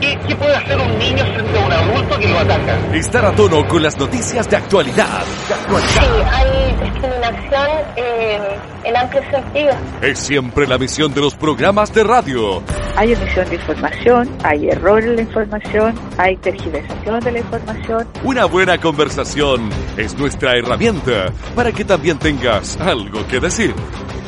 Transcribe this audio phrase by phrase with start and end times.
[0.00, 2.96] ¿Qué, ¿Qué, puede hacer un niño frente a un adulto que lo ataca?
[2.96, 5.24] Estar a tono con las noticias de actualidad.
[5.48, 6.02] De actualidad.
[6.02, 9.72] Sí, hay discriminación eh, en amplio sentido.
[10.00, 12.62] Es siempre la misión de los programas de radio.
[12.96, 18.08] Hay emisión de información, hay error en la información, hay tergiversación de la información.
[18.24, 23.74] Una buena conversación es nuestra herramienta para que también tengas algo que decir.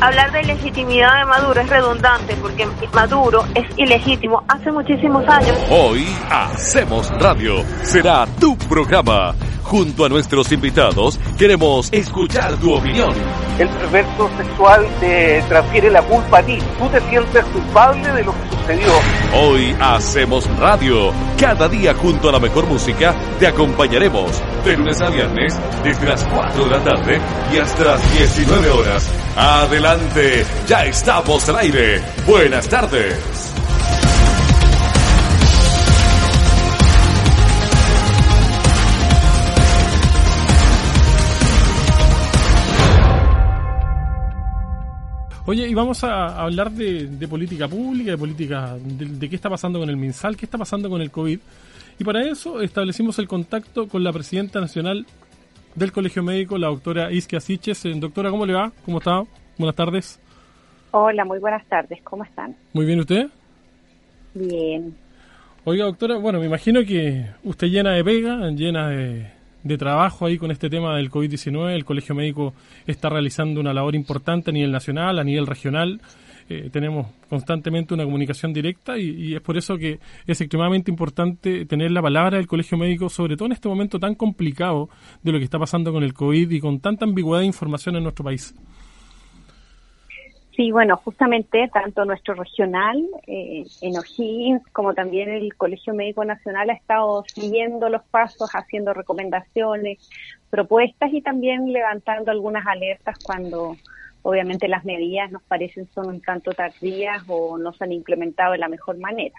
[0.00, 5.59] Hablar de legitimidad de Maduro es redundante porque Maduro es ilegítimo hace muchísimos años.
[5.70, 7.62] Hoy hacemos radio.
[7.82, 9.34] Será tu programa.
[9.71, 13.15] Junto a nuestros invitados queremos escuchar tu opinión.
[13.57, 16.59] El perverso sexual te transfiere la culpa a ti.
[16.77, 18.93] Tú te sientes culpable de lo que sucedió.
[19.32, 21.12] Hoy hacemos radio.
[21.38, 26.24] Cada día junto a la mejor música te acompañaremos de lunes a viernes desde las
[26.24, 27.21] 4 de la tarde
[27.55, 29.09] y hasta las 19 horas.
[29.37, 32.02] Adelante, ya estamos al aire.
[32.27, 33.49] Buenas tardes.
[45.51, 49.51] Oye, y vamos a hablar de, de política pública, de política, de, de, qué está
[49.51, 51.40] pasando con el MinSal, qué está pasando con el COVID.
[51.98, 55.06] Y para eso establecimos el contacto con la presidenta nacional
[55.74, 57.82] del Colegio Médico, la doctora Isquia Siches.
[57.96, 58.71] Doctora, ¿cómo le va?
[58.84, 59.24] ¿Cómo está?
[59.59, 60.21] Buenas tardes.
[60.93, 62.01] Hola, muy buenas tardes.
[62.04, 62.54] ¿Cómo están?
[62.73, 63.26] Muy bien, ¿usted?
[64.34, 64.94] Bien.
[65.65, 69.32] Oiga, doctora, bueno, me imagino que usted llena de pega, llena de,
[69.62, 71.75] de trabajo ahí con este tema del COVID-19.
[71.75, 72.54] El Colegio Médico
[72.87, 76.00] está realizando una labor importante a nivel nacional, a nivel regional.
[76.48, 81.65] Eh, tenemos constantemente una comunicación directa y, y, es por eso que es extremadamente importante
[81.65, 84.88] tener la palabra del Colegio Médico, sobre todo en este momento tan complicado
[85.22, 88.03] de lo que está pasando con el COVID y con tanta ambigüedad de información en
[88.03, 88.53] nuestro país.
[90.60, 96.69] Sí, bueno, justamente tanto nuestro regional eh, en O'Higgins como también el Colegio Médico Nacional
[96.69, 100.06] ha estado siguiendo los pasos, haciendo recomendaciones,
[100.50, 103.75] propuestas y también levantando algunas alertas cuando
[104.20, 108.59] obviamente las medidas nos parecen son un tanto tardías o no se han implementado de
[108.59, 109.37] la mejor manera.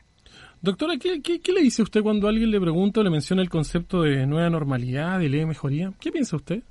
[0.59, 3.49] Doctora, ¿qué, qué, qué le dice usted cuando alguien le pregunta o le menciona el
[3.49, 5.93] concepto de nueva normalidad, de ley de mejoría?
[5.99, 6.63] ¿Qué piensa usted?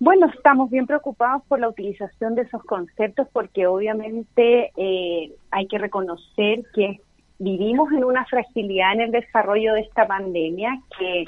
[0.00, 5.78] Bueno, estamos bien preocupados por la utilización de esos conceptos porque obviamente eh, hay que
[5.78, 7.00] reconocer que
[7.38, 11.24] vivimos en una fragilidad en el desarrollo de esta pandemia que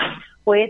[0.51, 0.67] puede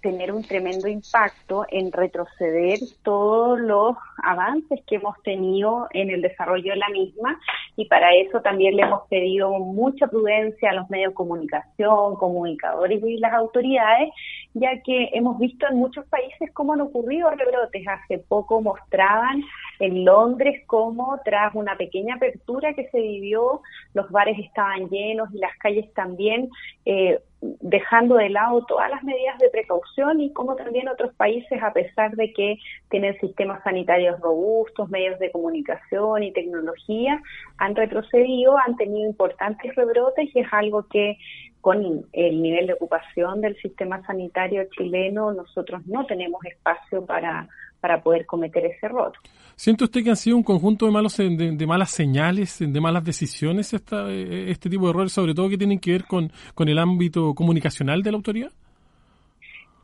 [0.00, 6.72] tener un tremendo impacto en retroceder todos los avances que hemos tenido en el desarrollo
[6.72, 7.38] de la misma
[7.76, 13.02] y para eso también le hemos pedido mucha prudencia a los medios de comunicación, comunicadores
[13.04, 14.08] y las autoridades,
[14.54, 17.86] ya que hemos visto en muchos países cómo han ocurrido rebrotes.
[17.86, 19.42] Hace poco mostraban
[19.78, 23.60] en Londres cómo tras una pequeña apertura que se vivió,
[23.92, 26.48] los bares estaban llenos y las calles también.
[26.86, 27.20] Eh,
[27.60, 32.14] dejando de lado todas las medidas de precaución y como también otros países, a pesar
[32.14, 32.58] de que
[32.88, 37.20] tienen sistemas sanitarios robustos, medios de comunicación y tecnología,
[37.58, 41.18] han retrocedido, han tenido importantes rebrotes y es algo que
[41.60, 47.48] con el nivel de ocupación del sistema sanitario chileno nosotros no tenemos espacio para,
[47.82, 49.12] para poder cometer ese error.
[49.56, 53.04] ¿Siente usted que han sido un conjunto de, malos, de, de malas señales, de malas
[53.04, 56.78] decisiones esta, este tipo de errores, sobre todo que tienen que ver con, con el
[56.78, 58.52] ámbito comunicacional de la autoridad?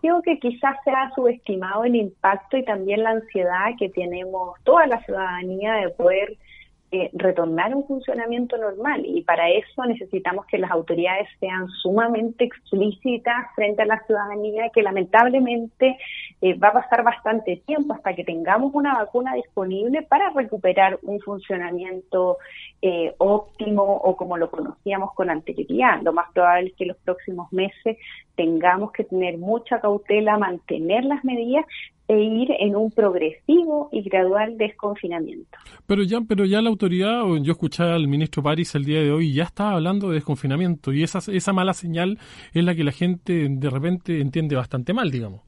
[0.01, 4.87] Digo que quizás se ha subestimado el impacto y también la ansiedad que tenemos toda
[4.87, 6.39] la ciudadanía de poder
[6.91, 12.45] eh, retornar a un funcionamiento normal y para eso necesitamos que las autoridades sean sumamente
[12.45, 15.99] explícitas frente a la ciudadanía que lamentablemente
[16.41, 21.21] eh, va a pasar bastante tiempo hasta que tengamos una vacuna disponible para recuperar un
[21.21, 22.39] funcionamiento
[22.81, 26.01] eh, óptimo o como lo conocíamos con anterioridad.
[26.03, 27.99] Lo más probable es que los próximos meses
[28.35, 31.67] tengamos que tener mucha cautela, mantener las medidas
[32.09, 35.59] e ir en un progresivo y gradual desconfinamiento.
[35.87, 39.33] Pero ya, pero ya la autoridad, yo escuché al ministro París el día de hoy,
[39.33, 42.19] ya estaba hablando de desconfinamiento y esa, esa mala señal
[42.53, 45.48] es la que la gente de repente entiende bastante mal, digamos.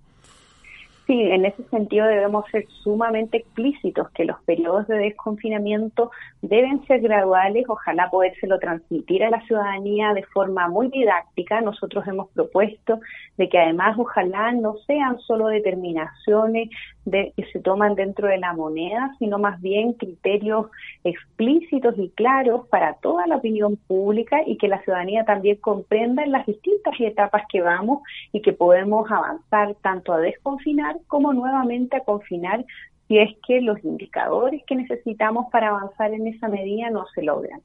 [1.10, 7.00] Sí, en ese sentido debemos ser sumamente explícitos que los periodos de desconfinamiento deben ser
[7.00, 11.62] graduales, ojalá podérselo transmitir a la ciudadanía de forma muy didáctica.
[11.62, 13.00] Nosotros hemos propuesto
[13.36, 16.70] de que además ojalá no sean solo determinaciones
[17.10, 20.66] de, que se toman dentro de la moneda, sino más bien criterios
[21.04, 26.32] explícitos y claros para toda la opinión pública y que la ciudadanía también comprenda en
[26.32, 28.00] las distintas etapas que vamos
[28.32, 32.64] y que podemos avanzar tanto a desconfinar como nuevamente a confinar
[33.08, 37.60] si es que los indicadores que necesitamos para avanzar en esa medida no se logran.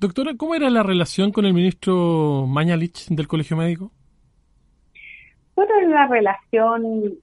[0.00, 3.92] Doctora, ¿cómo era la relación con el ministro Mañalich del Colegio Médico?
[5.54, 7.14] Bueno, la relación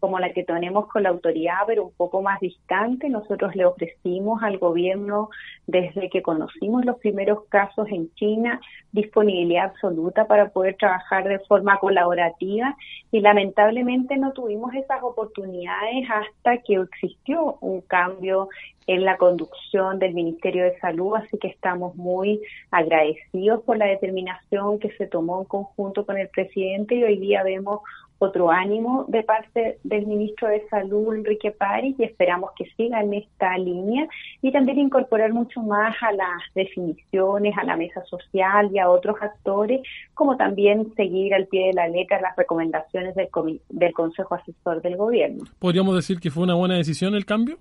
[0.00, 3.08] como la que tenemos con la autoridad, pero un poco más distante.
[3.08, 5.28] Nosotros le ofrecimos al gobierno,
[5.66, 8.60] desde que conocimos los primeros casos en China,
[8.92, 12.74] disponibilidad absoluta para poder trabajar de forma colaborativa
[13.12, 18.48] y lamentablemente no tuvimos esas oportunidades hasta que existió un cambio
[18.86, 22.40] en la conducción del Ministerio de Salud, así que estamos muy
[22.72, 27.44] agradecidos por la determinación que se tomó en conjunto con el presidente y hoy día
[27.44, 27.82] vemos
[28.20, 33.14] otro ánimo de parte del ministro de Salud, Enrique París, y esperamos que siga en
[33.14, 34.06] esta línea
[34.42, 39.16] y también incorporar mucho más a las definiciones, a la mesa social y a otros
[39.22, 39.80] actores,
[40.12, 43.28] como también seguir al pie de la letra las recomendaciones del,
[43.70, 45.44] del Consejo Asesor del Gobierno.
[45.58, 47.58] ¿Podríamos decir que fue una buena decisión el cambio?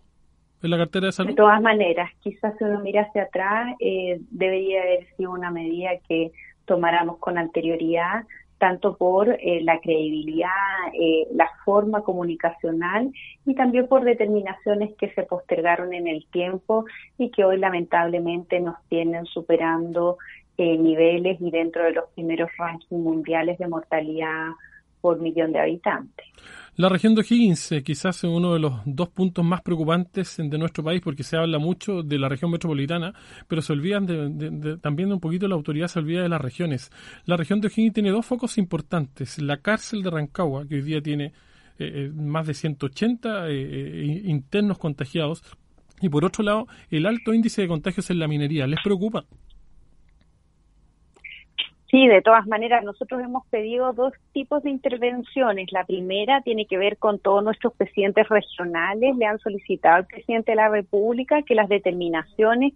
[0.62, 1.30] en la cartera de salud?
[1.30, 5.92] De todas maneras, quizás si uno mira hacia atrás, eh, debería haber sido una medida
[6.06, 6.34] que
[6.66, 8.26] tomáramos con anterioridad,
[8.60, 10.50] tanto por eh, la credibilidad,
[10.94, 13.12] eh, la forma comunicacional
[13.46, 16.86] y también por determinaciones que se postergaron en el tiempo
[17.18, 20.18] y que hoy lamentablemente nos tienen superando
[20.58, 24.50] eh, niveles y dentro de los primeros rankings mundiales de mortalidad
[25.02, 26.26] por millón de habitantes.
[26.76, 30.58] La región de O'Higgins eh, quizás es uno de los dos puntos más preocupantes de
[30.58, 33.14] nuestro país porque se habla mucho de la región metropolitana,
[33.50, 36.90] pero se olvidan de, también un poquito la autoridad se olvida de las regiones.
[37.26, 39.42] La región de O'Higgins tiene dos focos importantes.
[39.42, 41.32] La cárcel de Rancagua, que hoy día tiene eh,
[41.80, 45.44] eh, más de 180 internos contagiados,
[46.02, 48.66] y por otro lado, el alto índice de contagios en la minería.
[48.68, 49.26] ¿Les preocupa?
[51.90, 55.72] Sí, de todas maneras, nosotros hemos pedido dos tipos de intervenciones.
[55.72, 59.16] La primera tiene que ver con todos nuestros presidentes regionales.
[59.18, 62.74] Le han solicitado al presidente de la República que las determinaciones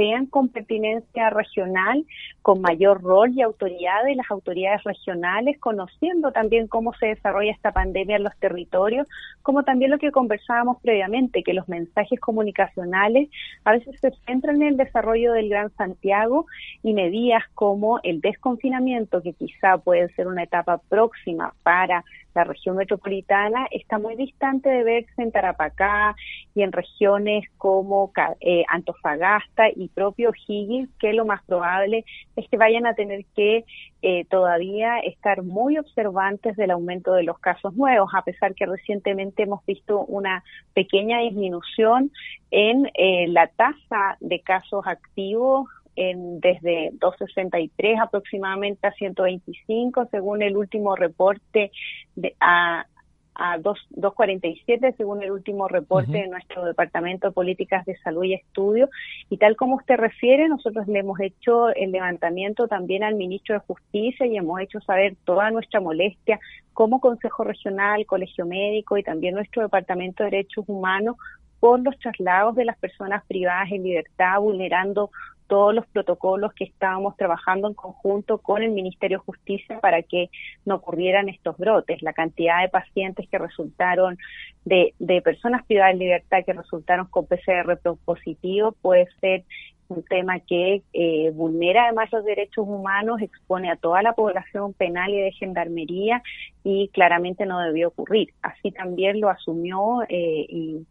[0.00, 2.06] sean con pertinencia regional,
[2.40, 7.72] con mayor rol y autoridad de las autoridades regionales, conociendo también cómo se desarrolla esta
[7.72, 9.06] pandemia en los territorios,
[9.42, 13.28] como también lo que conversábamos previamente, que los mensajes comunicacionales
[13.64, 16.46] a veces se centran en el desarrollo del Gran Santiago
[16.82, 22.04] y medidas como el desconfinamiento, que quizá puede ser una etapa próxima para
[22.34, 26.14] la región metropolitana está muy distante de verse en Tarapacá
[26.54, 32.04] y en regiones como eh, Antofagasta y propio Higgins, que lo más probable
[32.36, 33.64] es que vayan a tener que
[34.02, 39.42] eh, todavía estar muy observantes del aumento de los casos nuevos, a pesar que recientemente
[39.42, 40.44] hemos visto una
[40.74, 42.10] pequeña disminución
[42.50, 50.56] en eh, la tasa de casos activos en, desde 263 aproximadamente a 125, según el
[50.56, 51.72] último reporte
[52.16, 52.86] de, a,
[53.34, 58.90] a 247 según el último reporte de nuestro Departamento de Políticas de Salud y Estudio.
[59.30, 63.60] Y tal como usted refiere, nosotros le hemos hecho el levantamiento también al ministro de
[63.60, 66.38] Justicia y hemos hecho saber toda nuestra molestia
[66.74, 71.16] como Consejo Regional, Colegio Médico y también nuestro Departamento de Derechos Humanos
[71.60, 75.10] por los traslados de las personas privadas en libertad, vulnerando
[75.50, 80.30] todos los protocolos que estábamos trabajando en conjunto con el Ministerio de Justicia para que
[80.64, 82.00] no ocurrieran estos brotes.
[82.02, 84.16] La cantidad de pacientes que resultaron,
[84.64, 89.42] de, de personas privadas de libertad que resultaron con PCR positivo puede ser
[89.88, 95.12] un tema que eh, vulnera además los derechos humanos, expone a toda la población penal
[95.12, 96.22] y de gendarmería
[96.62, 98.32] y claramente no debió ocurrir.
[98.40, 100.86] Así también lo asumió eh, y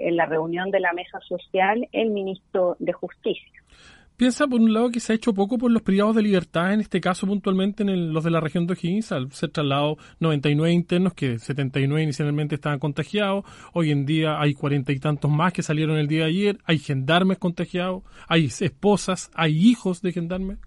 [0.00, 3.60] en la reunión de la mesa social el ministro de Justicia.
[4.20, 6.80] Piensa, por un lado, que se ha hecho poco por los privados de libertad, en
[6.80, 11.14] este caso puntualmente en los de la región de O'Higgins, al ser trasladados 99 internos,
[11.14, 15.96] que 79 inicialmente estaban contagiados, hoy en día hay cuarenta y tantos más que salieron
[15.96, 20.58] el día de ayer, hay gendarmes contagiados, hay esposas, hay hijos de gendarmes.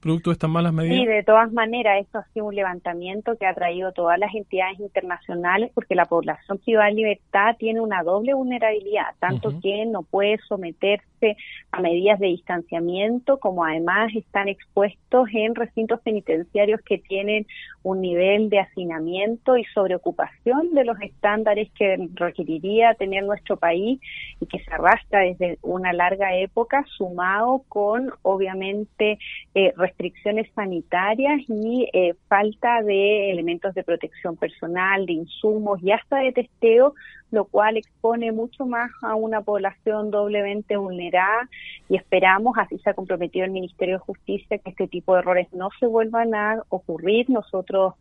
[0.00, 0.98] Producto de estas malas medidas?
[0.98, 4.80] Sí, de todas maneras, esto ha sido un levantamiento que ha traído todas las entidades
[4.80, 10.38] internacionales porque la población privada de libertad tiene una doble vulnerabilidad, tanto que no puede
[10.48, 11.36] someterse
[11.70, 17.46] a medidas de distanciamiento, como además están expuestos en recintos penitenciarios que tienen
[17.82, 24.00] un nivel de hacinamiento y sobreocupación de los estándares que requeriría tener nuestro país
[24.40, 29.18] y que se arrastra desde una larga época, sumado con, obviamente,
[29.54, 36.18] eh, restricciones sanitarias y eh, falta de elementos de protección personal, de insumos y hasta
[36.18, 36.94] de testeo,
[37.30, 41.48] lo cual expone mucho más a una población doblemente vulnerada
[41.88, 45.48] y esperamos, así se ha comprometido el Ministerio de Justicia, que este tipo de errores
[45.52, 47.30] no se vuelvan a ocurrir.
[47.30, 47.94] Nosotros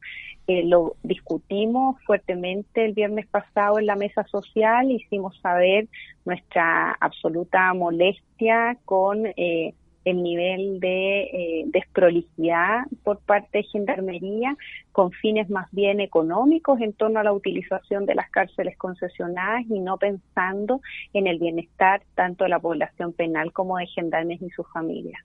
[0.48, 5.88] eh, lo discutimos fuertemente el viernes pasado en la mesa social, hicimos saber
[6.26, 9.74] nuestra absoluta molestia con eh,
[10.06, 14.56] el nivel de eh, desprolijidad por parte de Gendarmería
[14.92, 19.80] con fines más bien económicos en torno a la utilización de las cárceles concesionadas y
[19.80, 20.82] no pensando
[21.14, 25.22] en el bienestar tanto de la población penal como de gendarmes y sus familias.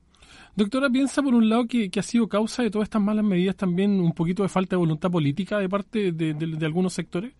[0.56, 4.00] Doctora, ¿piensa por un lado que, ha sido causa de todas estas malas medidas también
[4.00, 7.34] un poquito de falta de voluntad política de parte de algunos sectores?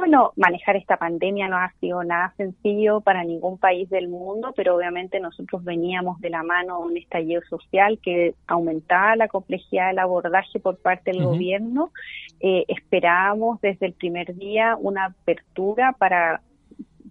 [0.00, 4.74] Bueno, manejar esta pandemia no ha sido nada sencillo para ningún país del mundo, pero
[4.74, 9.98] obviamente nosotros veníamos de la mano de un estallido social que aumentaba la complejidad del
[9.98, 11.92] abordaje por parte del gobierno.
[12.40, 16.40] Eh, esperábamos desde el primer día una apertura para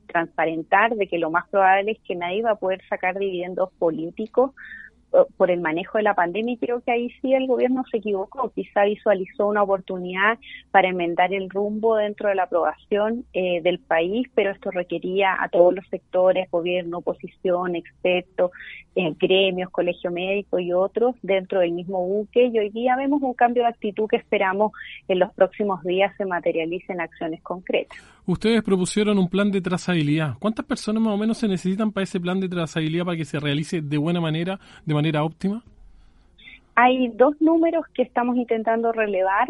[0.07, 4.53] transparentar de que lo más probable es que nadie iba a poder sacar dividendos políticos
[5.37, 8.51] por el manejo de la pandemia y creo que ahí sí el gobierno se equivocó,
[8.53, 10.37] quizá visualizó una oportunidad
[10.71, 15.49] para enmendar el rumbo dentro de la aprobación eh, del país, pero esto requería a
[15.49, 18.51] todos los sectores, gobierno, oposición, expertos,
[18.95, 23.33] eh, gremios, colegio médico y otros dentro del mismo buque y hoy día vemos un
[23.33, 24.71] cambio de actitud que esperamos
[25.07, 27.97] en los próximos días se materialice en acciones concretas.
[28.29, 30.37] Ustedes propusieron un plan de trazabilidad.
[30.37, 33.39] ¿Cuántas personas más o menos se necesitan para ese plan de trazabilidad para que se
[33.39, 35.63] realice de buena manera, de manera óptima?
[36.81, 39.49] Hay dos números que estamos intentando relevar.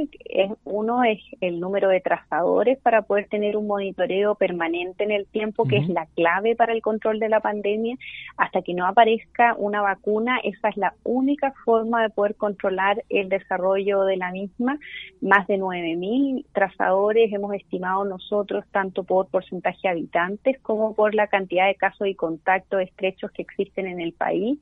[0.63, 5.67] Uno es el número de trazadores para poder tener un monitoreo permanente en el tiempo,
[5.67, 7.97] que es la clave para el control de la pandemia.
[8.35, 13.29] Hasta que no aparezca una vacuna, esa es la única forma de poder controlar el
[13.29, 14.79] desarrollo de la misma.
[15.21, 21.27] Más de 9.000 trazadores hemos estimado nosotros, tanto por porcentaje de habitantes como por la
[21.27, 24.57] cantidad de casos y contactos estrechos que existen en el país.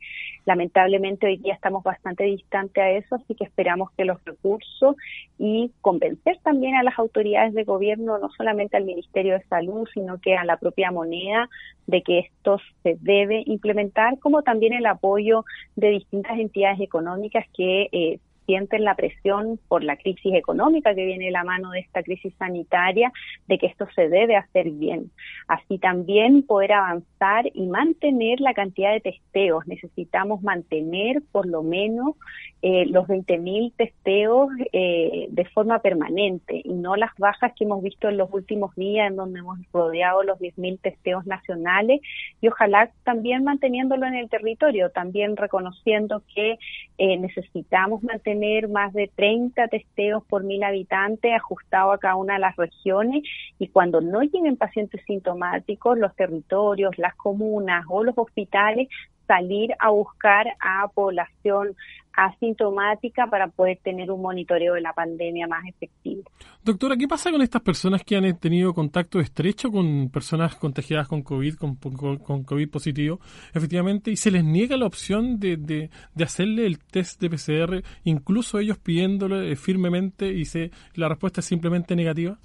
[0.45, 4.95] Lamentablemente hoy día estamos bastante distantes a eso, así que esperamos que los recursos
[5.37, 10.19] y convencer también a las autoridades de gobierno, no solamente al Ministerio de Salud, sino
[10.19, 11.49] que a la propia moneda,
[11.85, 15.45] de que esto se debe implementar, como también el apoyo
[15.75, 21.25] de distintas entidades económicas que eh, sienten la presión por la crisis económica que viene
[21.25, 23.11] de la mano de esta crisis sanitaria,
[23.47, 25.11] de que esto se debe hacer bien.
[25.47, 29.67] Así también poder avanzar y mantener la cantidad de testeos.
[29.67, 32.15] Necesitamos mantener por lo menos
[32.61, 38.07] eh, los 20.000 testeos eh, de forma permanente y no las bajas que hemos visto
[38.07, 41.99] en los últimos días en donde hemos rodeado los 10.000 testeos nacionales
[42.39, 46.57] y ojalá también manteniéndolo en el territorio, también reconociendo que
[46.97, 52.35] eh, necesitamos mantener tener más de 30 testeos por mil habitantes ajustado a cada una
[52.35, 53.23] de las regiones
[53.57, 58.89] y cuando no lleguen pacientes sintomáticos, los territorios, las comunas o los hospitales
[59.25, 61.75] salir a buscar a población
[62.17, 66.23] asintomática para poder tener un monitoreo de la pandemia más efectivo.
[66.63, 71.21] Doctora, ¿qué pasa con estas personas que han tenido contacto estrecho con personas contagiadas con
[71.21, 73.19] COVID, con, COVID positivo,
[73.53, 77.83] efectivamente, y se les niega la opción de, de, de hacerle el test de PCR,
[78.03, 82.39] incluso ellos pidiéndolo eh, firmemente y se, la respuesta es simplemente negativa?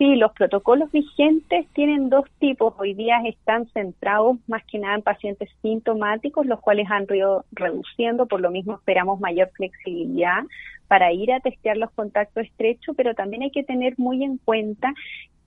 [0.00, 2.72] Sí, los protocolos vigentes tienen dos tipos.
[2.78, 8.24] Hoy día están centrados más que nada en pacientes sintomáticos, los cuales han ido reduciendo,
[8.24, 10.44] por lo mismo esperamos mayor flexibilidad
[10.88, 14.94] para ir a testear los contactos estrechos, pero también hay que tener muy en cuenta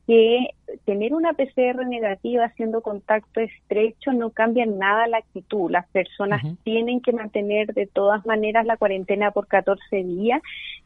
[0.05, 0.49] que
[0.85, 5.71] tener una PCR negativa haciendo contacto estrecho no cambia nada la actitud.
[5.71, 10.43] Las personas tienen que mantener de todas maneras la cuarentena por 14 días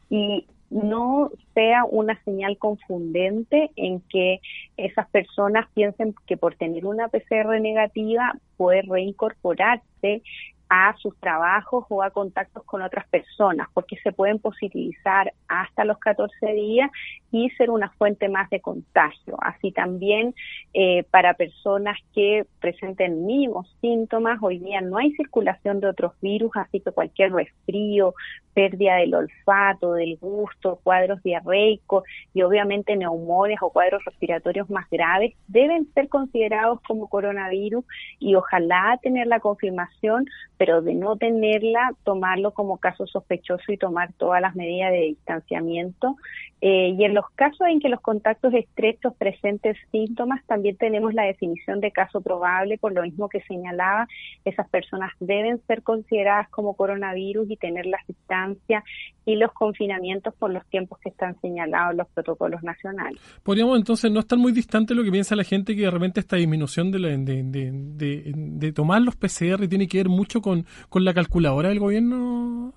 [0.08, 4.40] y no sea una señal confundente en que
[4.76, 10.22] esas personas piensen que por tener una PCR negativa puede reincorporarse
[10.68, 15.98] a sus trabajos o a contactos con otras personas, porque se pueden positivizar hasta los
[15.98, 16.90] 14 días
[17.30, 19.36] y ser una fuente más de contagio.
[19.40, 20.34] Así también
[20.74, 26.50] eh, para personas que presenten mínimos síntomas, hoy día no hay circulación de otros virus,
[26.54, 28.14] así que cualquier resfrío,
[28.58, 32.02] pérdida del olfato, del gusto, cuadros diarreicos
[32.34, 37.84] y obviamente neumonias o cuadros respiratorios más graves deben ser considerados como coronavirus
[38.18, 40.26] y ojalá tener la confirmación
[40.58, 46.16] pero de no tenerla, tomarlo como caso sospechoso y tomar todas las medidas de distanciamiento.
[46.60, 51.22] Eh, y en los casos en que los contactos estrechos presenten síntomas, también tenemos la
[51.22, 54.08] definición de caso probable, por lo mismo que señalaba,
[54.44, 58.82] esas personas deben ser consideradas como coronavirus y tener la distancia
[59.24, 63.20] y los confinamientos por los tiempos que están señalados en los protocolos nacionales.
[63.44, 66.36] Podríamos entonces no estar muy distante lo que piensa la gente que de repente esta
[66.36, 66.98] disminución de,
[67.44, 70.47] de, de tomar los PCR tiene que ver mucho con
[70.88, 72.72] con, la calculadora del gobierno,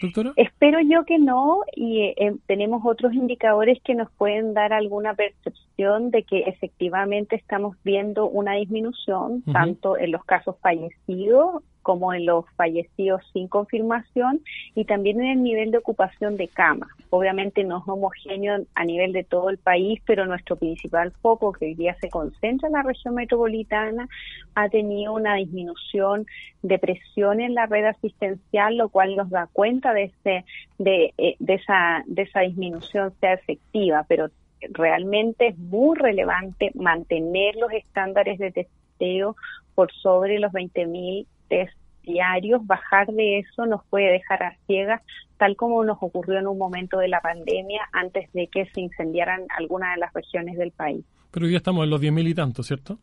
[0.00, 0.32] doctora?
[0.36, 6.10] Espero yo que no, y eh, tenemos otros indicadores que nos pueden dar alguna percepción
[6.10, 12.44] de que efectivamente estamos viendo una disminución, tanto en los casos fallecidos como en los
[12.54, 14.42] fallecidos sin confirmación
[14.74, 16.90] y también en el nivel de ocupación de camas.
[17.08, 21.64] Obviamente no es homogéneo a nivel de todo el país, pero nuestro principal foco, que
[21.64, 24.06] hoy día se concentra en la región metropolitana,
[24.54, 26.26] ha tenido una disminución
[26.60, 30.44] de presión en la red asistencial, lo cual nos da cuenta de, ese,
[30.76, 34.28] de, eh, de, esa, de esa disminución sea efectiva, pero
[34.72, 39.36] realmente es muy relevante mantener los estándares de testeo
[39.74, 45.02] por sobre los 20.000 test diarios, bajar de eso nos puede dejar a ciegas,
[45.36, 49.42] tal como nos ocurrió en un momento de la pandemia antes de que se incendiaran
[49.56, 51.04] algunas de las regiones del país.
[51.30, 52.98] Pero ya estamos en los 10.000 y tanto, ¿cierto?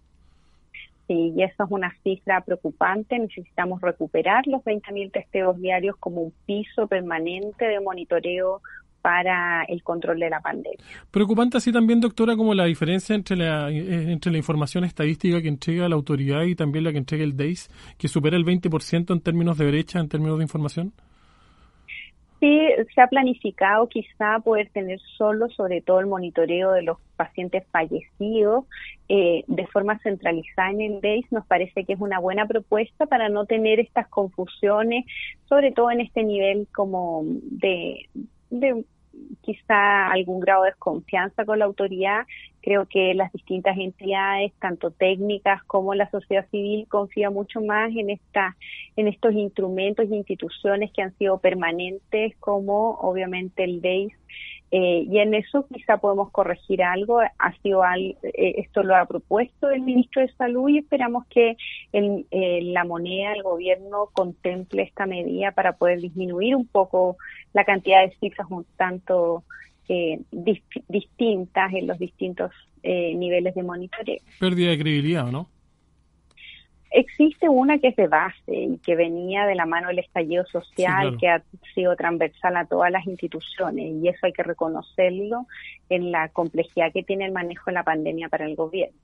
[1.08, 3.20] Sí, y eso es una cifra preocupante.
[3.20, 8.62] Necesitamos recuperar los 20.000 testeos diarios como un piso permanente de monitoreo
[9.06, 10.80] para el control de la pandemia.
[11.12, 15.48] Preocupante así también, doctora, como la diferencia entre la, eh, entre la información estadística que
[15.48, 17.70] entrega la autoridad y también la que entrega el DEIS,
[18.00, 20.92] que supera el 20% en términos de brecha, en términos de información.
[22.40, 22.60] Sí,
[22.96, 28.66] se ha planificado quizá poder tener solo, sobre todo el monitoreo de los pacientes fallecidos
[29.08, 33.30] eh, de forma centralizada en el DEIS, nos parece que es una buena propuesta para
[33.30, 35.06] no tener estas confusiones,
[35.48, 38.10] sobre todo en este nivel como de,
[38.50, 38.84] de
[39.42, 42.26] quizá algún grado de desconfianza con la autoridad.
[42.62, 48.10] Creo que las distintas entidades, tanto técnicas como la sociedad civil, confía mucho más en
[48.10, 48.56] esta,
[48.96, 54.14] en estos instrumentos e instituciones que han sido permanentes, como obviamente el DEIS
[54.78, 57.22] eh, y en eso quizá podemos corregir algo.
[57.22, 58.18] Ha sido eh,
[58.58, 61.56] esto lo ha propuesto el ministro de Salud y esperamos que
[61.94, 67.16] el, eh, la moneda, el gobierno contemple esta medida para poder disminuir un poco
[67.54, 69.46] la cantidad de cifras un tanto
[70.88, 72.52] distintas en los distintos
[72.84, 74.20] niveles de monitoreo.
[74.40, 75.48] Pérdida de credibilidad, ¿no?
[76.98, 81.18] Existe una que es de base y que venía de la mano del estallido social,
[81.18, 85.46] que ha sido transversal a todas las instituciones, y eso hay que reconocerlo
[85.90, 88.98] en la complejidad que tiene el manejo de la pandemia para el gobierno.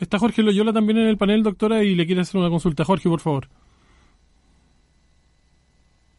[0.00, 2.84] Está Jorge Loyola también en el panel, doctora, y le quiere hacer una consulta.
[2.84, 3.48] Jorge, por favor.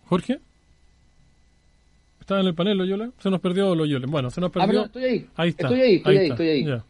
[0.06, 0.39] Jorge.
[2.22, 3.10] ¿Está en el panel, Loyola?
[3.18, 4.08] Se nos perdió Loyola.
[4.10, 4.86] Bueno, se nos ah, perdió.
[4.86, 5.30] estoy ahí.
[5.36, 5.68] Ahí está.
[5.68, 6.82] Estoy ahí, estoy ahí, estoy ahí.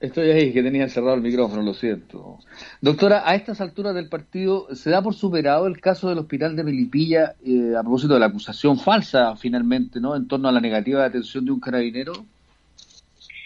[0.00, 2.38] Estoy ahí, que tenía cerrado el micrófono, lo siento.
[2.80, 6.64] Doctora, a estas alturas del partido, ¿se da por superado el caso del hospital de
[6.64, 10.16] Melipilla eh, a propósito de la acusación falsa, finalmente, ¿no?
[10.16, 12.14] En torno a la negativa de atención de un carabinero.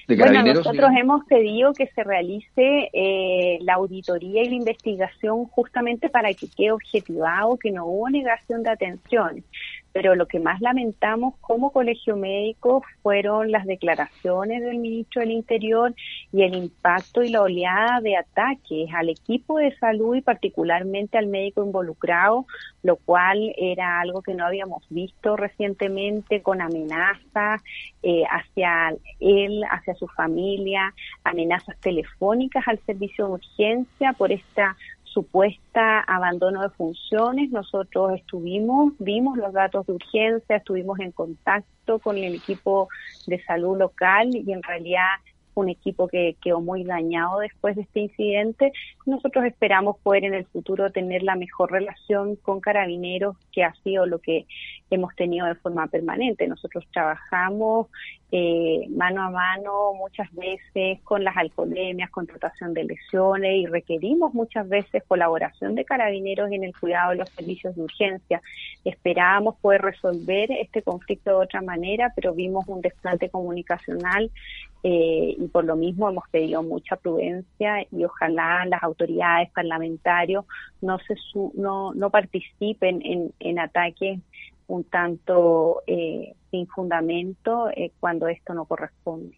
[0.07, 6.33] bueno, nosotros hemos pedido que se realice eh, la auditoría y la investigación justamente para
[6.35, 9.45] que quede objetivado que no hubo negación de atención
[9.95, 15.95] pero lo que más lamentamos como colegio médico fueron las declaraciones del ministro del Interior
[16.33, 21.29] y el impacto y la oleada de ataques al equipo de salud y particularmente al
[21.29, 22.45] médico involucrado,
[22.83, 27.63] lo cual era algo que no habíamos visto recientemente con amenazas
[28.03, 34.77] eh, hacia él, hacia su familia, amenazas telefónicas al servicio de urgencia por esta
[35.15, 37.51] supuesta abandono de funciones.
[37.51, 42.89] Nosotros estuvimos, vimos los datos de urgencia, estuvimos en contacto con el equipo
[43.27, 45.07] de salud local y en realidad
[45.55, 48.73] un equipo que quedó muy dañado después de este incidente.
[49.07, 54.05] Nosotros esperamos poder en el futuro tener la mejor relación con carabineros, que ha sido
[54.07, 54.47] lo que
[54.91, 56.49] hemos tenido de forma permanente.
[56.49, 57.87] Nosotros trabajamos
[58.37, 64.35] eh, mano a mano muchas veces con las alcoholemias, con tratación de lesiones y requerimos
[64.35, 68.43] muchas veces colaboración de carabineros en el cuidado de los servicios de urgencia.
[68.85, 74.29] Esperábamos poder resolver este conflicto de otra manera, pero vimos un desplante comunicacional
[74.83, 80.45] eh, y por lo mismo hemos pedido mucha prudencia y ojalá las autoridades parlamentarios
[80.83, 81.15] no se
[81.55, 84.19] no, no participen en, en ataques
[84.67, 89.37] un tanto eh, sin fundamento eh, cuando esto no corresponde.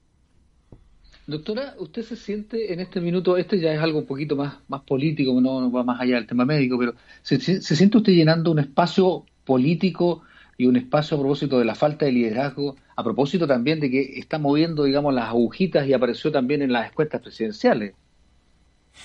[1.26, 4.82] Doctora, ¿usted se siente en este minuto, este ya es algo un poquito más, más
[4.82, 9.24] político, no, va más allá del tema médico, pero ¿se, siente usted llenando un espacio
[9.46, 10.22] político
[10.58, 14.18] y un espacio a propósito de la falta de liderazgo, a propósito también de que
[14.18, 17.94] está moviendo, digamos, las agujitas y apareció también en las encuestas presidenciales?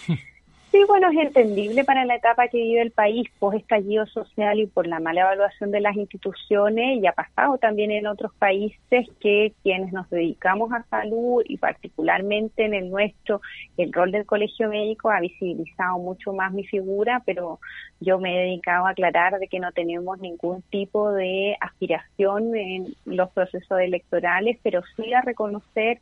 [0.72, 4.68] Sí, bueno, es entendible para la etapa que vive el país post estallido social y
[4.68, 9.52] por la mala evaluación de las instituciones y ha pasado también en otros países que
[9.64, 13.42] quienes nos dedicamos a salud y particularmente en el nuestro,
[13.76, 17.60] el rol del colegio médico ha visibilizado mucho más mi figura, pero
[18.00, 22.96] yo me he dedicado a aclarar de que no tenemos ningún tipo de aspiración en
[23.04, 26.00] los procesos electorales, pero sí a reconocer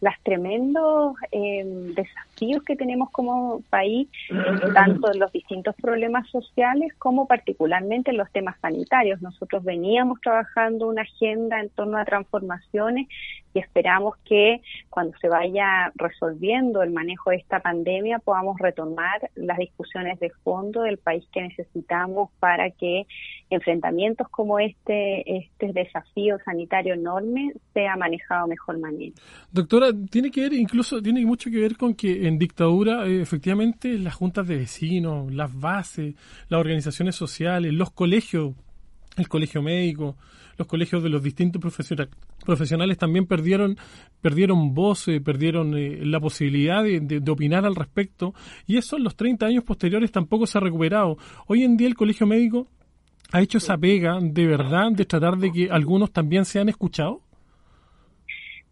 [0.00, 1.62] los tremendos eh,
[1.94, 4.08] desafíos que tenemos como país,
[4.74, 9.20] tanto en los distintos problemas sociales como particularmente en los temas sanitarios.
[9.20, 13.08] Nosotros veníamos trabajando una agenda en torno a transformaciones
[13.52, 19.58] y esperamos que cuando se vaya resolviendo el manejo de esta pandemia podamos retomar las
[19.58, 23.06] discusiones de fondo del país que necesitamos para que
[23.50, 29.14] enfrentamientos como este, este desafío sanitario enorme sea manejado de mejor manera.
[29.50, 33.98] Doctora, tiene que ver, incluso tiene mucho que ver con que en dictadura eh, efectivamente
[33.98, 36.14] las juntas de vecinos, las bases,
[36.48, 38.54] las organizaciones sociales, los colegios,
[39.16, 40.16] el colegio médico,
[40.60, 41.62] los colegios de los distintos
[42.44, 43.78] profesionales también perdieron,
[44.20, 48.34] perdieron voz, perdieron eh, la posibilidad de, opinar al respecto,
[48.66, 51.16] y eso en los 30 años posteriores tampoco se ha recuperado.
[51.46, 52.68] Hoy en día el colegio médico
[53.32, 57.18] ha hecho esa pega de verdad de tratar de que algunos también sean escuchados.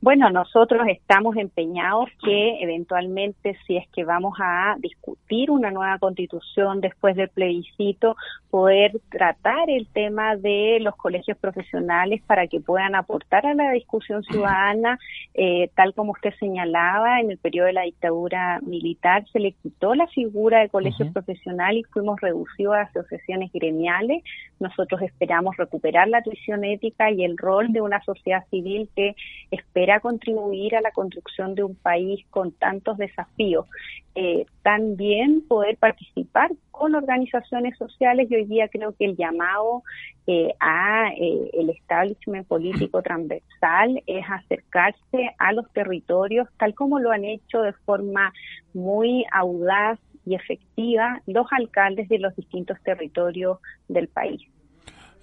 [0.01, 6.81] Bueno, nosotros estamos empeñados que eventualmente, si es que vamos a discutir una nueva constitución
[6.81, 8.15] después del plebiscito,
[8.49, 14.23] poder tratar el tema de los colegios profesionales para que puedan aportar a la discusión
[14.23, 15.01] ciudadana,
[15.35, 19.97] eh, tal como usted señalaba, en el periodo de la dictadura militar se le quitó
[19.97, 24.23] la figura de colegio profesional y fuimos reducidos a asociaciones gremiales.
[24.61, 29.17] Nosotros esperamos recuperar la tuición ética y el rol de una sociedad civil que
[29.51, 33.67] espera contribuir a la construcción de un país con tantos desafíos.
[34.15, 39.83] Eh, también poder participar con organizaciones sociales y hoy día creo que el llamado
[40.27, 47.11] eh, a eh, el establishment político transversal es acercarse a los territorios tal como lo
[47.13, 48.33] han hecho de forma
[48.75, 54.43] muy audaz y efectiva los alcaldes de los distintos territorios del país.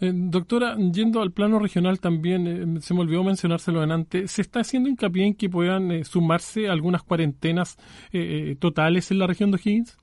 [0.01, 4.59] Eh, doctora, yendo al plano regional también, eh, se me olvidó mencionárselo antes, ¿se está
[4.59, 7.77] haciendo hincapié en que puedan eh, sumarse algunas cuarentenas
[8.59, 9.97] totales en la región de O'Higgins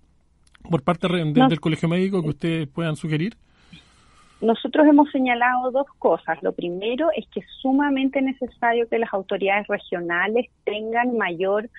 [0.68, 3.36] por parte del Colegio Médico que ustedes puedan sugerir?
[4.40, 6.42] Nosotros hemos señalado dos cosas.
[6.42, 11.70] Lo primero es que es sumamente necesario que las autoridades regionales tengan mayor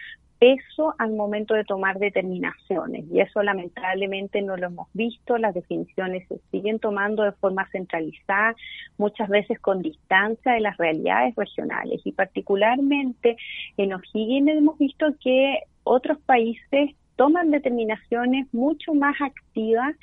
[0.44, 6.28] peso al momento de tomar determinaciones y eso lamentablemente no lo hemos visto, las definiciones
[6.28, 8.54] se siguen tomando de forma centralizada,
[8.98, 13.38] muchas veces con distancia de las realidades regionales y particularmente
[13.78, 19.96] en O'Higgins hemos visto que otros países toman determinaciones mucho más activas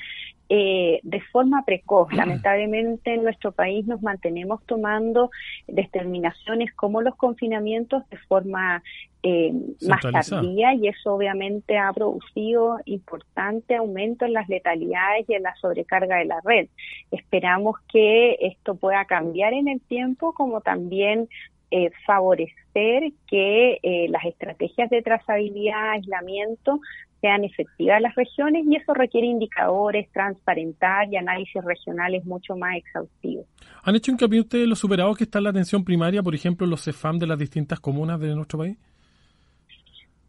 [0.53, 2.13] eh, de forma precoz.
[2.13, 5.31] Lamentablemente en nuestro país nos mantenemos tomando
[5.69, 8.83] determinaciones como los confinamientos de forma
[9.23, 9.53] eh,
[9.87, 15.55] más tardía y eso obviamente ha producido importante aumento en las letalidades y en la
[15.55, 16.67] sobrecarga de la red.
[17.13, 21.29] Esperamos que esto pueda cambiar en el tiempo como también
[21.71, 26.81] eh, favorecer que eh, las estrategias de trazabilidad, aislamiento
[27.21, 33.47] sean efectivas las regiones y eso requiere indicadores, transparentar y análisis regionales mucho más exhaustivos.
[33.83, 36.85] ¿Han hecho hincapié ustedes los superados que está en la atención primaria, por ejemplo, los
[36.85, 38.79] CEFAM de las distintas comunas de nuestro país?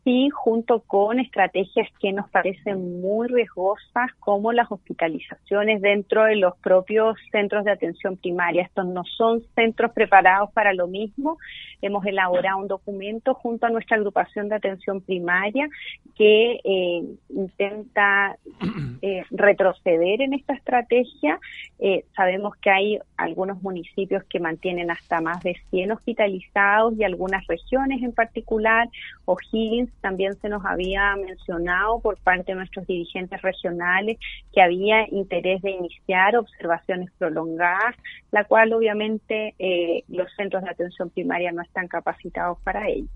[0.03, 6.57] Sí, junto con estrategias que nos parecen muy riesgosas, como las hospitalizaciones dentro de los
[6.57, 8.63] propios centros de atención primaria.
[8.63, 11.37] Estos no son centros preparados para lo mismo.
[11.81, 15.67] Hemos elaborado un documento junto a nuestra agrupación de atención primaria
[16.15, 18.37] que eh, intenta
[19.01, 21.39] eh, retroceder en esta estrategia.
[21.79, 27.45] Eh, sabemos que hay algunos municipios que mantienen hasta más de 100 hospitalizados y algunas
[27.47, 28.89] regiones en particular,
[29.25, 34.17] O'Higgins también se nos había mencionado por parte de nuestros dirigentes regionales
[34.53, 37.95] que había interés de iniciar observaciones prolongadas,
[38.31, 43.07] la cual obviamente eh, los centros de atención primaria no están capacitados para ello.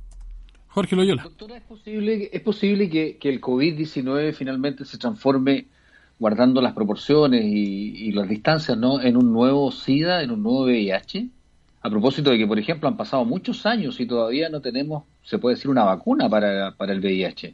[0.68, 1.24] Jorge Loyola.
[1.24, 5.68] Doctora, ¿es posible, es posible que, el COVID-19 finalmente se transforme,
[6.20, 9.02] guardando las proporciones y, y, las distancias, ¿no?
[9.02, 11.30] en un nuevo SIDA, en un nuevo VIH?
[11.82, 15.38] A propósito de que, por ejemplo, han pasado muchos años y todavía no tenemos, se
[15.40, 17.54] puede decir, una vacuna para, para el VIH.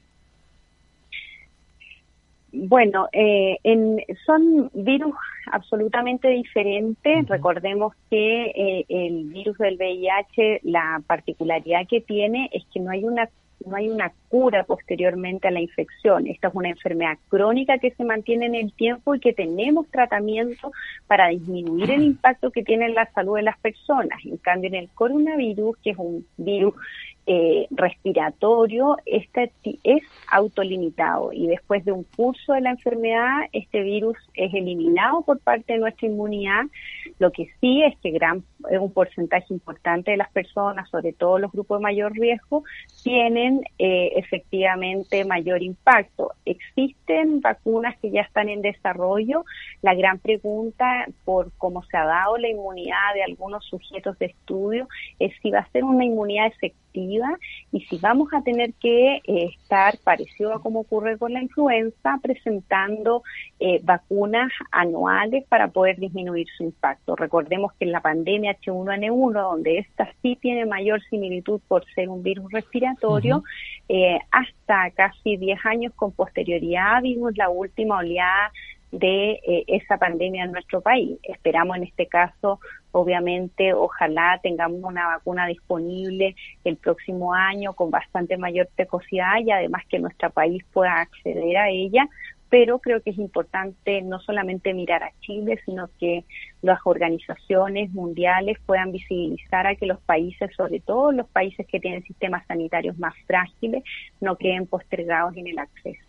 [2.53, 5.15] Bueno, eh, en, son virus
[5.51, 7.27] absolutamente diferentes.
[7.27, 13.05] Recordemos que eh, el virus del VIH, la particularidad que tiene es que no hay
[13.05, 13.29] una
[13.65, 16.25] no hay una cura posteriormente a la infección.
[16.25, 20.71] Esta es una enfermedad crónica que se mantiene en el tiempo y que tenemos tratamiento
[21.05, 24.23] para disminuir el impacto que tiene en la salud de las personas.
[24.23, 26.73] En cambio, en el coronavirus, que es un virus
[27.27, 29.51] eh, respiratorio, este
[29.83, 35.39] es autolimitado y después de un curso de la enfermedad, este virus es eliminado por
[35.39, 36.63] parte de nuestra inmunidad.
[37.19, 41.51] Lo que sí es que gran, un porcentaje importante de las personas, sobre todo los
[41.51, 42.63] grupos de mayor riesgo,
[43.03, 46.31] tienen eh, efectivamente mayor impacto.
[46.45, 49.45] Existen vacunas que ya están en desarrollo.
[49.81, 54.87] La gran pregunta por cómo se ha dado la inmunidad de algunos sujetos de estudio
[55.19, 59.21] es si va a ser una inmunidad efectiva y si vamos a tener que eh,
[59.25, 63.23] estar, parecido a como ocurre con la influenza, presentando
[63.59, 67.15] eh, vacunas anuales para poder disminuir su impacto.
[67.15, 72.23] Recordemos que en la pandemia H1N1, donde esta sí tiene mayor similitud por ser un
[72.23, 73.43] virus respiratorio,
[73.87, 78.51] eh, hasta casi 10 años con posterioridad vimos la última oleada
[78.91, 81.17] de eh, esa pandemia en nuestro país.
[81.23, 82.59] Esperamos en este caso,
[82.91, 89.83] obviamente, ojalá tengamos una vacuna disponible el próximo año con bastante mayor precocidad y además
[89.89, 92.07] que nuestro país pueda acceder a ella.
[92.49, 96.25] Pero creo que es importante no solamente mirar a Chile, sino que
[96.61, 102.03] las organizaciones mundiales puedan visibilizar a que los países, sobre todo los países que tienen
[102.03, 103.83] sistemas sanitarios más frágiles,
[104.19, 106.03] no queden postergados en el acceso.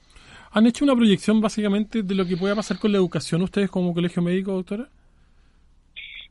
[0.51, 3.95] ¿Han hecho una proyección básicamente de lo que pueda pasar con la educación ustedes como
[3.95, 4.89] colegio médico, doctora?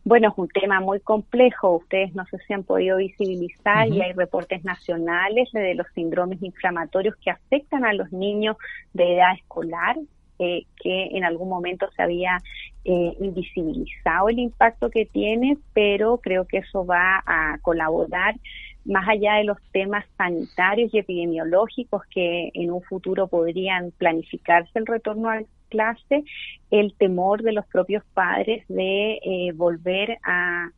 [0.03, 1.77] Bueno, es un tema muy complejo.
[1.77, 7.15] Ustedes no sé si han podido visibilizar y hay reportes nacionales de los síndromes inflamatorios
[7.17, 8.57] que afectan a los niños
[8.93, 9.97] de edad escolar,
[10.39, 12.39] eh, que en algún momento se había
[12.83, 18.35] eh, invisibilizado el impacto que tiene, pero creo que eso va a colaborar
[18.85, 24.87] más allá de los temas sanitarios y epidemiológicos que en un futuro podrían planificarse el
[24.87, 26.23] retorno a clase,
[26.69, 30.69] el temor de los propios padres de eh, volver a,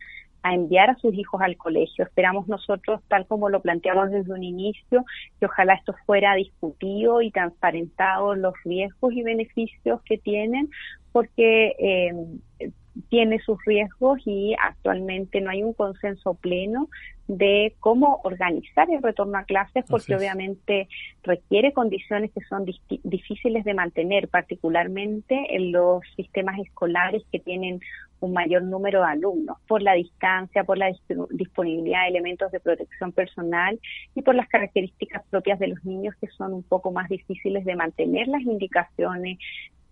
[0.43, 2.05] a enviar a sus hijos al colegio.
[2.05, 5.03] Esperamos nosotros, tal como lo planteamos desde un inicio,
[5.39, 10.69] que ojalá esto fuera discutido y transparentado los riesgos y beneficios que tienen,
[11.11, 12.71] porque eh,
[13.09, 16.89] tiene sus riesgos y actualmente no hay un consenso pleno
[17.27, 20.87] de cómo organizar el retorno a clases porque obviamente
[21.23, 22.65] requiere condiciones que son
[23.03, 27.79] difíciles de mantener, particularmente en los sistemas escolares que tienen
[28.19, 30.91] un mayor número de alumnos, por la distancia, por la
[31.31, 33.79] disponibilidad de elementos de protección personal
[34.15, 37.75] y por las características propias de los niños que son un poco más difíciles de
[37.75, 39.39] mantener las indicaciones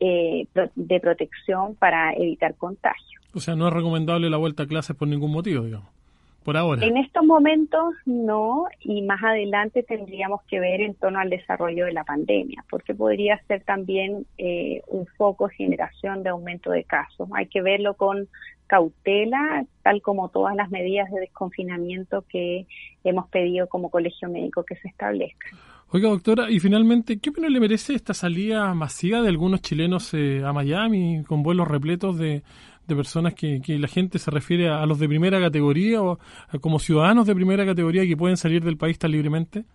[0.04, 3.20] eh, de protección para evitar contagio.
[3.36, 5.88] O sea, no es recomendable la vuelta a clases por ningún motivo, digamos.
[6.44, 6.84] Por ahora.
[6.84, 11.94] En estos momentos no, y más adelante tendríamos que ver en torno al desarrollo de
[11.94, 17.30] la pandemia, porque podría ser también eh, un foco de generación de aumento de casos.
[17.36, 18.28] Hay que verlo con
[18.66, 22.66] cautela, tal como todas las medidas de desconfinamiento que
[23.04, 25.60] hemos pedido como colegio médico que se establezcan.
[25.94, 30.42] Oiga, doctora, y finalmente, ¿qué opinión le merece esta salida masiva de algunos chilenos eh,
[30.42, 32.44] a Miami con vuelos repletos de,
[32.88, 36.18] de personas que, que, la gente se refiere a, los de primera categoría o
[36.62, 39.66] como ciudadanos de primera categoría que pueden salir del país tan libremente?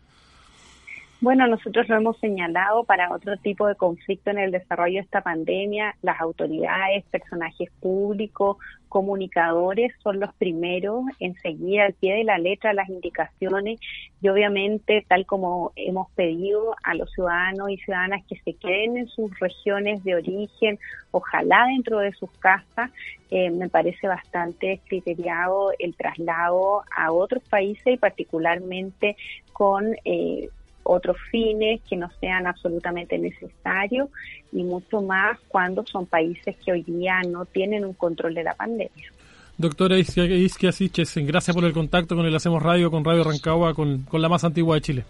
[1.19, 5.23] Bueno, nosotros lo hemos señalado para otro tipo de conflicto en el desarrollo de esta
[5.23, 5.95] pandemia.
[6.03, 8.59] Las autoridades, personajes públicos,
[8.91, 13.81] comunicadores son los primeros en seguir al pie de la letra las indicaciones
[14.21, 19.09] y obviamente, tal como hemos pedido a los ciudadanos y ciudadanas que se queden en
[19.09, 20.79] sus regiones de origen,
[21.13, 22.91] ojalá dentro de sus casas,
[23.31, 29.17] eh, me parece bastante criteriado el traslado a otros países y particularmente
[29.55, 30.51] con eh,
[30.87, 34.09] otros fines que no sean absolutamente necesarios
[34.53, 38.55] y mucho más cuando son países que hoy día no tienen un control de la
[38.55, 39.13] pandemia.
[39.59, 44.03] Doctora Isquia Siches, gracias por el contacto con el Hacemos Radio, con Radio Rancagua, con,
[44.03, 45.05] con la más antigua de Chile.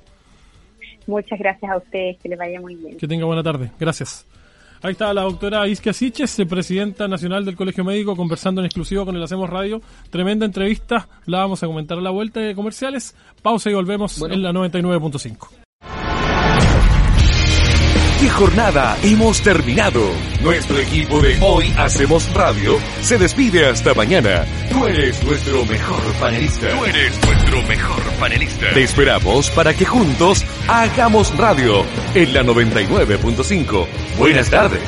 [1.06, 2.96] Muchas gracias a ustedes, que les vaya muy bien.
[2.96, 4.24] Que tenga buena tarde, gracias.
[4.82, 9.16] Ahí está la doctora Isquia Siches, presidenta nacional del Colegio Médico, conversando en exclusivo con
[9.16, 9.80] el Hacemos Radio.
[10.10, 13.16] Tremenda entrevista, la vamos a comentar a la vuelta de comerciales.
[13.42, 15.65] Pausa y volvemos en la 99.5.
[18.26, 20.02] ¿Qué jornada hemos terminado?
[20.42, 24.44] Nuestro equipo de Hoy Hacemos Radio se despide hasta mañana.
[24.68, 26.68] Tú eres nuestro mejor panelista.
[26.70, 28.72] Tú eres nuestro mejor panelista.
[28.74, 31.86] Te esperamos para que juntos hagamos radio
[32.16, 33.86] en la 99.5.
[34.18, 34.82] Buenas tardes.